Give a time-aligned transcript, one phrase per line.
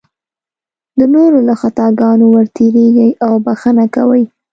[0.97, 4.23] د نورو له خطاګانو ورتېرېږي او بښنه کوي.